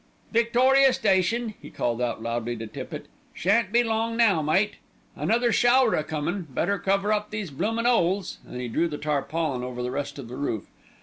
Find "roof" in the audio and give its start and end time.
10.37-10.65